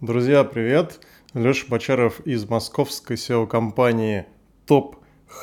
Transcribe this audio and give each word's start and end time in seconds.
Друзья, 0.00 0.44
привет! 0.44 1.00
Леша 1.34 1.66
Бочаров 1.68 2.20
из 2.24 2.48
московской 2.48 3.16
SEO-компании 3.16 4.26
Top 4.64 4.94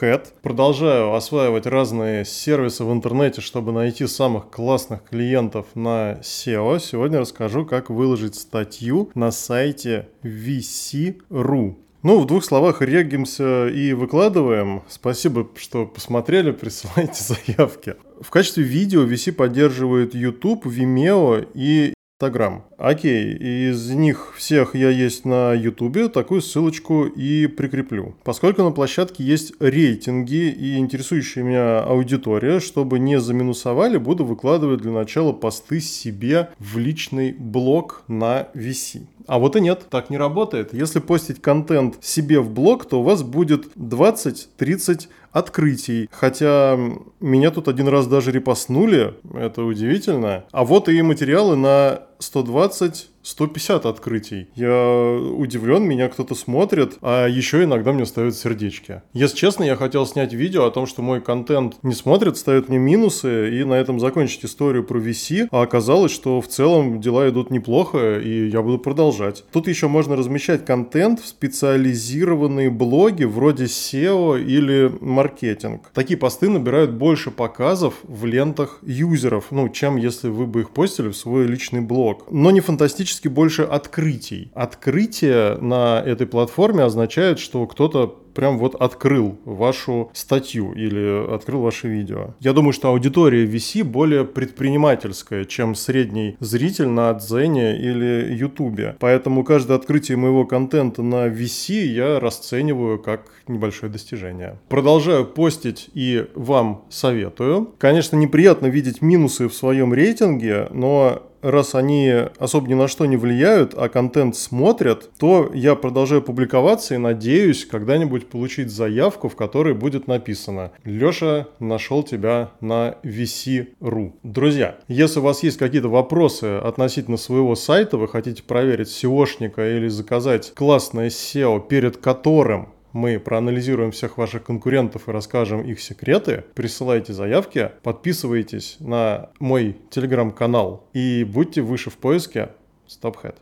Head. 0.00 0.28
Продолжаю 0.42 1.12
осваивать 1.12 1.66
разные 1.66 2.24
сервисы 2.24 2.84
в 2.84 2.92
интернете, 2.92 3.40
чтобы 3.40 3.72
найти 3.72 4.06
самых 4.06 4.50
классных 4.50 5.02
клиентов 5.10 5.66
на 5.74 6.20
SEO. 6.22 6.78
Сегодня 6.78 7.18
расскажу, 7.18 7.66
как 7.66 7.90
выложить 7.90 8.36
статью 8.36 9.10
на 9.16 9.32
сайте 9.32 10.08
vc.ru. 10.22 11.74
Ну, 12.04 12.20
в 12.20 12.26
двух 12.26 12.44
словах 12.44 12.80
регимся 12.80 13.66
и 13.66 13.92
выкладываем. 13.92 14.82
Спасибо, 14.88 15.48
что 15.56 15.84
посмотрели, 15.84 16.52
присылайте 16.52 17.24
заявки. 17.46 17.96
В 18.20 18.30
качестве 18.30 18.62
видео 18.62 19.04
VC 19.04 19.32
поддерживает 19.32 20.14
YouTube, 20.14 20.66
Vimeo 20.66 21.44
и 21.54 21.93
Instagram. 22.24 22.62
Окей, 22.78 23.34
из 23.34 23.90
них 23.90 24.34
всех 24.36 24.74
я 24.74 24.88
есть 24.88 25.24
на 25.24 25.52
YouTube, 25.52 26.10
такую 26.12 26.40
ссылочку 26.40 27.04
и 27.04 27.46
прикреплю. 27.46 28.14
Поскольку 28.24 28.62
на 28.62 28.70
площадке 28.70 29.22
есть 29.22 29.52
рейтинги 29.60 30.48
и 30.50 30.76
интересующая 30.78 31.42
меня 31.42 31.80
аудитория, 31.80 32.60
чтобы 32.60 32.98
не 32.98 33.20
заминусовали, 33.20 33.98
буду 33.98 34.24
выкладывать 34.24 34.80
для 34.80 34.92
начала 34.92 35.32
посты 35.32 35.80
себе 35.80 36.48
в 36.58 36.78
личный 36.78 37.32
блог 37.32 38.04
на 38.08 38.48
VC. 38.54 39.02
А 39.26 39.38
вот 39.38 39.56
и 39.56 39.60
нет, 39.60 39.86
так 39.88 40.10
не 40.10 40.18
работает. 40.18 40.74
Если 40.74 41.00
постить 41.00 41.40
контент 41.40 41.96
себе 42.02 42.40
в 42.40 42.50
блог, 42.50 42.84
то 42.84 43.00
у 43.00 43.02
вас 43.02 43.22
будет 43.22 43.74
20-30 43.76 45.08
открытий. 45.32 46.08
Хотя 46.12 46.78
меня 47.20 47.50
тут 47.50 47.68
один 47.68 47.88
раз 47.88 48.06
даже 48.06 48.32
репостнули, 48.32 49.14
это 49.34 49.64
удивительно. 49.64 50.44
А 50.52 50.64
вот 50.64 50.88
и 50.88 51.02
материалы 51.02 51.56
на 51.56 52.02
120 52.18 53.10
150 53.24 53.86
открытий. 53.86 54.48
Я 54.54 55.16
удивлен, 55.36 55.84
меня 55.84 56.08
кто-то 56.08 56.34
смотрит, 56.34 56.98
а 57.00 57.26
еще 57.26 57.64
иногда 57.64 57.92
мне 57.92 58.04
ставят 58.04 58.36
сердечки. 58.36 59.02
Если 59.14 59.36
честно, 59.36 59.64
я 59.64 59.76
хотел 59.76 60.06
снять 60.06 60.34
видео 60.34 60.66
о 60.66 60.70
том, 60.70 60.86
что 60.86 61.00
мой 61.00 61.22
контент 61.22 61.76
не 61.82 61.94
смотрит, 61.94 62.36
ставят 62.36 62.68
мне 62.68 62.78
минусы, 62.78 63.58
и 63.58 63.64
на 63.64 63.74
этом 63.74 63.98
закончить 63.98 64.44
историю 64.44 64.84
про 64.84 64.98
VC, 64.98 65.48
а 65.50 65.62
оказалось, 65.62 66.12
что 66.12 66.40
в 66.42 66.48
целом 66.48 67.00
дела 67.00 67.28
идут 67.28 67.50
неплохо, 67.50 68.18
и 68.18 68.48
я 68.50 68.60
буду 68.60 68.78
продолжать. 68.78 69.44
Тут 69.52 69.68
еще 69.68 69.88
можно 69.88 70.16
размещать 70.16 70.66
контент 70.66 71.20
в 71.20 71.26
специализированные 71.26 72.70
блоги 72.70 73.24
вроде 73.24 73.64
SEO 73.64 74.38
или 74.38 74.92
маркетинг. 75.00 75.90
Такие 75.94 76.18
посты 76.18 76.50
набирают 76.50 76.92
больше 76.92 77.30
показов 77.30 77.94
в 78.02 78.26
лентах 78.26 78.80
юзеров, 78.82 79.46
ну, 79.50 79.70
чем 79.70 79.96
если 79.96 80.28
вы 80.28 80.46
бы 80.46 80.60
их 80.60 80.70
постили 80.70 81.08
в 81.08 81.16
свой 81.16 81.46
личный 81.46 81.80
блог. 81.80 82.03
Но 82.30 82.50
не 82.50 82.60
фантастически 82.60 83.28
больше 83.28 83.62
открытий. 83.62 84.50
Открытие 84.54 85.56
на 85.60 86.02
этой 86.04 86.26
платформе 86.26 86.84
означает, 86.84 87.38
что 87.38 87.66
кто-то 87.66 88.24
прям 88.34 88.58
вот 88.58 88.74
открыл 88.74 89.38
вашу 89.44 90.10
статью 90.12 90.72
или 90.72 91.32
открыл 91.34 91.62
ваше 91.62 91.88
видео. 91.88 92.34
Я 92.40 92.52
думаю, 92.52 92.72
что 92.72 92.88
аудитория 92.88 93.46
VC 93.46 93.84
более 93.84 94.24
предпринимательская, 94.24 95.44
чем 95.44 95.74
средний 95.74 96.36
зритель 96.40 96.88
на 96.88 97.12
Дзене 97.14 97.78
или 97.78 98.34
Ютубе. 98.34 98.96
Поэтому 99.00 99.44
каждое 99.44 99.76
открытие 99.76 100.16
моего 100.16 100.44
контента 100.44 101.02
на 101.02 101.28
VC 101.28 101.84
я 101.84 102.20
расцениваю 102.20 102.98
как 102.98 103.30
небольшое 103.46 103.90
достижение. 103.92 104.58
Продолжаю 104.68 105.24
постить 105.24 105.90
и 105.94 106.26
вам 106.34 106.84
советую. 106.90 107.72
Конечно, 107.78 108.16
неприятно 108.16 108.66
видеть 108.66 109.02
минусы 109.02 109.48
в 109.48 109.54
своем 109.54 109.94
рейтинге, 109.94 110.68
но 110.70 111.22
раз 111.44 111.74
они 111.74 112.12
особо 112.38 112.68
ни 112.68 112.74
на 112.74 112.88
что 112.88 113.06
не 113.06 113.16
влияют, 113.16 113.74
а 113.76 113.88
контент 113.88 114.36
смотрят, 114.36 115.10
то 115.18 115.50
я 115.54 115.74
продолжаю 115.74 116.22
публиковаться 116.22 116.94
и 116.94 116.98
надеюсь 116.98 117.66
когда-нибудь 117.66 118.28
получить 118.28 118.70
заявку, 118.70 119.28
в 119.28 119.36
которой 119.36 119.74
будет 119.74 120.06
написано 120.06 120.72
«Леша 120.84 121.46
нашел 121.58 122.02
тебя 122.02 122.50
на 122.60 122.96
VC.ru». 123.02 124.12
Друзья, 124.22 124.76
если 124.88 125.20
у 125.20 125.22
вас 125.22 125.42
есть 125.42 125.58
какие-то 125.58 125.88
вопросы 125.88 126.56
относительно 126.56 127.16
своего 127.16 127.54
сайта, 127.54 127.98
вы 127.98 128.08
хотите 128.08 128.42
проверить 128.42 128.88
SEOшника 128.88 129.76
или 129.76 129.88
заказать 129.88 130.52
классное 130.54 131.08
SEO, 131.08 131.66
перед 131.68 131.98
которым 131.98 132.70
мы 132.94 133.18
проанализируем 133.18 133.90
всех 133.90 134.16
ваших 134.16 134.44
конкурентов 134.44 135.08
и 135.08 135.12
расскажем 135.12 135.62
их 135.62 135.80
секреты, 135.80 136.44
присылайте 136.54 137.12
заявки, 137.12 137.72
подписывайтесь 137.82 138.76
на 138.78 139.30
мой 139.40 139.76
телеграм-канал 139.90 140.88
и 140.94 141.24
будьте 141.24 141.60
выше 141.60 141.90
в 141.90 141.98
поиске 141.98 142.50
StopHead. 142.88 143.34